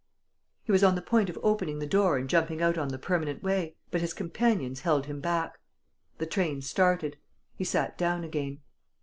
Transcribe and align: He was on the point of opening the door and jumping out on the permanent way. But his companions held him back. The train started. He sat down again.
He 0.63 0.71
was 0.71 0.83
on 0.83 0.95
the 0.95 1.01
point 1.03 1.29
of 1.29 1.37
opening 1.43 1.77
the 1.77 1.85
door 1.85 2.17
and 2.17 2.27
jumping 2.27 2.59
out 2.59 2.75
on 2.75 2.87
the 2.87 2.97
permanent 2.97 3.43
way. 3.43 3.75
But 3.91 4.01
his 4.01 4.15
companions 4.15 4.79
held 4.79 5.05
him 5.05 5.19
back. 5.21 5.59
The 6.17 6.25
train 6.25 6.63
started. 6.63 7.17
He 7.55 7.63
sat 7.63 7.99
down 7.99 8.23
again. 8.23 8.61